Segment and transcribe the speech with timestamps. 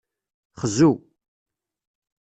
[0.61, 0.91] Xzu.